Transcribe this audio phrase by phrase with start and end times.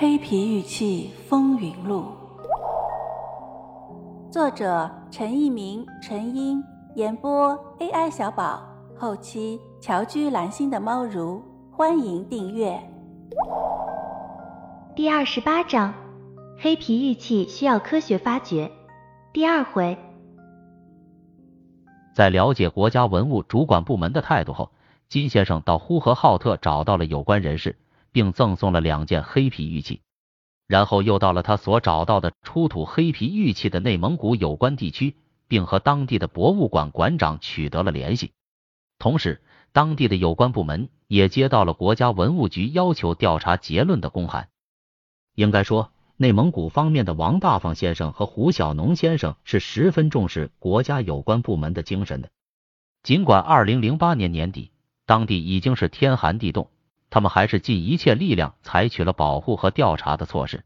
[0.00, 2.04] 黑皮玉器风云录》，
[4.32, 6.62] 作者陈一鸣、陈英，
[6.94, 8.62] 演播 AI 小宝，
[8.96, 11.42] 后期乔居蓝心的猫如，
[11.72, 12.80] 欢迎订阅。
[14.94, 15.92] 第二十八章：
[16.56, 18.70] 黑皮玉器需要科学发掘。
[19.32, 19.98] 第二回，
[22.14, 24.70] 在了解国家文物主管部门的态度后，
[25.08, 27.74] 金先生到呼和浩特找到了有关人士。
[28.18, 30.00] 并赠送了两件黑皮玉器，
[30.66, 35.14] 然后又到了他所找到的出土黑皮玉器的内蒙古有关地区，
[35.46, 38.32] 并和当地的博物馆馆长取得了联系。
[38.98, 44.48] 同时，当地的有关部门也接到了国家文物局要求调查结论的公函。
[45.36, 52.30] 应该说，内蒙古方面的王大方先生和胡小农先生是十分重视国家有关部门的精神的。
[53.04, 54.72] 尽管二零零八年年底，
[55.06, 56.68] 当地已经是天寒地冻。
[57.10, 60.64] 他们还是尽一切力量采取了保护和调查的措施，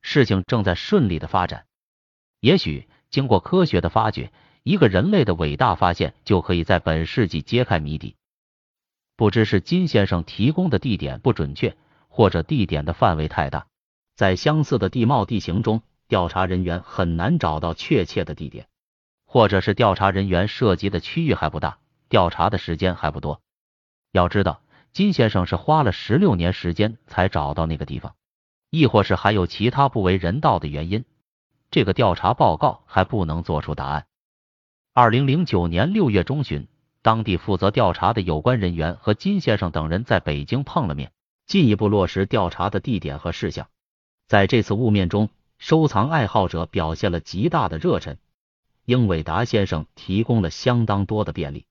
[0.00, 1.66] 事情正在顺利的发展。
[2.40, 8.16] 也许经过科学的发掘，一个人类的伟大发现就可以在本世纪揭开谜底。
[9.16, 11.76] 不知是金先生提供的地点不准确，
[12.08, 13.66] 或者地点的范围太大，
[14.16, 18.66] 在相似的地貌地形中，调查人员很难找到确切的地点，
[19.26, 21.76] 或者是调查人员涉及的区域还不大，
[22.08, 23.42] 调查的时间还不多。
[24.12, 24.62] 要知道。
[24.92, 28.14] 金先生是花了十六年时间才找到那个地方，
[28.70, 31.04] 亦或是还有其他不为人道的原因？
[31.70, 34.06] 这个调查报告还不能做出答案。
[34.92, 36.66] 二零零九年六月中旬，
[37.02, 41.12] 当地负责调查的有关人员和金先生等人在北京碰了面，
[41.46, 43.68] 进一步落实调查的地点和事项。
[44.26, 48.18] 在这次晤面中，收藏爱好者表现了极大的热忱，
[48.84, 51.66] 英伟达先生提供了相当多的便利。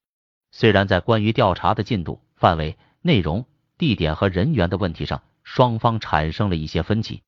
[0.52, 3.46] 虽然在关于调查的进度范围，内容、
[3.78, 7.24] 地点和人员的问题上，双方产生了一些分歧，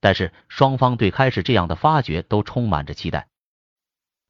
[0.00, 3.28] 但是双方对开始这样的发掘都充满着期待。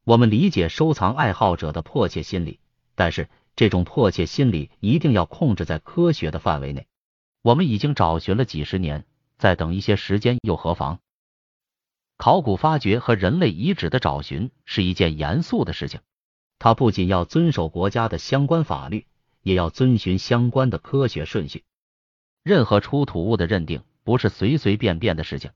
[0.04, 2.60] 我们理解收藏爱好者的迫切心理，
[2.94, 6.86] 但是这种迫切心理一定要控制在科学的范围内。
[7.42, 9.04] 我们已经找寻了几十年，
[9.36, 11.00] 再等一些时间又何妨？
[12.16, 16.00] 考古发掘和人类遗址的找寻是一件严肃的事情，
[16.58, 19.06] 它不仅要遵守国家的相关法律。
[19.46, 21.62] 也要遵循相关的科学顺序。
[22.42, 25.52] 任何出土物的认定不是随随便便的事情，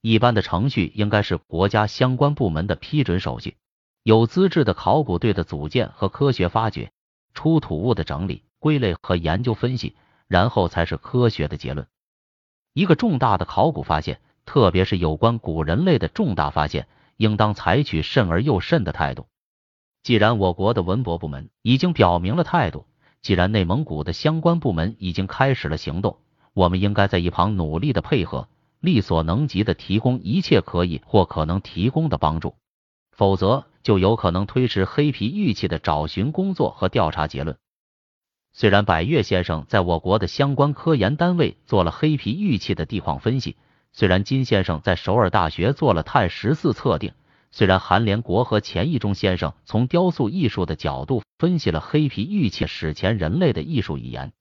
[0.00, 3.56] 一般的程序应该是国家相关部门的批准手续，
[4.04, 6.92] 有资质的考古队的组建和科学发掘，
[7.34, 9.96] 出土物的整理、归类和研究分析，
[10.28, 11.88] 然后才是科学的结论。
[12.72, 16.86] 一个重大的考古发现，特别是有关古人类的重大发现，
[17.16, 19.26] 应当采取慎而又慎的态度。
[20.04, 22.86] 既然我国的文博部门已经表明了态度，
[23.20, 26.18] 既然内蒙古的相关部门已经开始了行动，
[26.54, 28.48] 我们应该在一旁努力的配合，
[28.80, 32.54] 力所能及的提供一切可以或可能提供的帮助，
[33.10, 37.56] 否则就有可能推迟黑皮玉器的找寻工作和调查结论。
[38.52, 43.56] 虽然百越先生在我国的相关科研单位做了黑皮玉器的地况分析，
[43.92, 47.12] 虽然金先生在首尔大学做了碳十四测定。
[47.50, 54.32] 虽然韩连国和钱义忠先生从雕塑艺术的角度分析了黑皮玉器史前人类的艺术语言，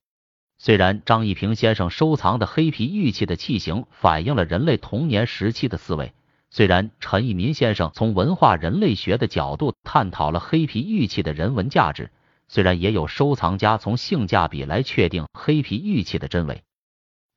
[0.57, 6.13] 虽然张一平先生收藏的黑皮玉器的器型反映了人类童年时期的思维，
[6.50, 12.12] 虽然陈一民先生从文化人类学的角度探讨了黑皮玉器的人文价值，
[12.47, 16.63] 虽然也有收藏家从性价比来确定黑皮玉器的真伪，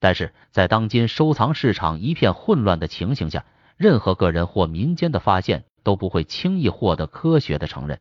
[0.01, 3.45] 但是在当今收藏市场一片混乱的情形下。
[3.81, 7.99] 任何个人或民间的发现都不会轻易获得科学的承认。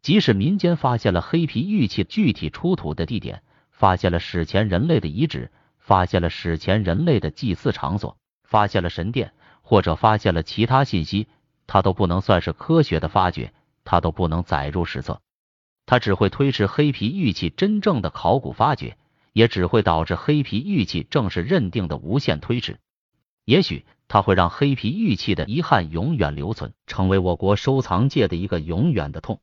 [0.00, 3.42] 即使民间发现了黑皮玉器具体出土的地点，
[3.72, 5.50] 发现了史前人类的遗址，
[5.80, 9.32] 发现了史前人类的祭祀场所，发现了神殿，
[9.62, 11.26] 或者发现了其他信息，
[11.66, 15.20] 它都不能算是科学的发掘，它都不能载入史册，
[15.86, 18.96] 它只会推迟黑皮玉器真正的考古发掘，
[19.32, 22.78] 也只会导致黑皮玉器正式认定的无限推迟。
[23.44, 23.84] 也许。
[24.08, 29.40] 它会让黑皮玉器的遗憾永远留存，成为我国收藏界的一个永远的痛。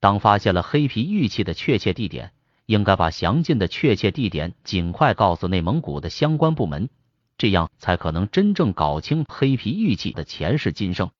[0.00, 2.32] 当发现了黑皮玉器的确切地点，
[2.66, 6.88] 应该把详尽的确切地点尽快告诉内蒙古的相关部门，
[7.36, 11.10] 这样才可能真正搞清黑皮玉器的前世今生。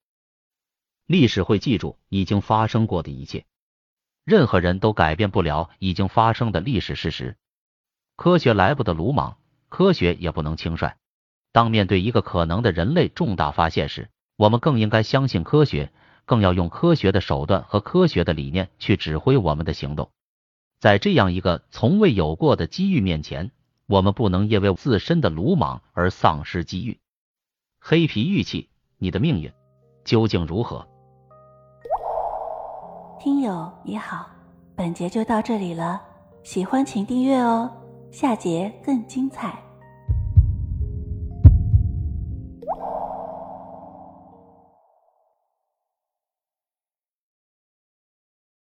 [1.06, 3.46] 历史会记住已经发生过的一切，
[4.25, 7.37] 任何人都改变不了已经发生的历史事实。
[8.14, 9.38] 科学来不得鲁莽，
[9.69, 10.96] 科学也不能轻率。
[11.53, 15.91] 当面对一个可能的人类重大发现时我们更应该相信科学
[16.25, 20.11] 更要用科学的手段和科学的理念去指挥我们的行动。
[20.79, 23.50] 在这样一个从未有过的机遇面前
[23.87, 27.00] 我们不能因为自身的鲁莽而丧失机遇。
[27.81, 28.69] 黑皮玉器
[28.99, 29.50] 你的命运
[30.05, 30.87] 究竟如何？
[33.19, 34.31] 听友你好
[34.77, 36.00] 本节就到这里了
[36.45, 37.69] 喜欢请订阅哦
[38.12, 39.68] 下节更精彩。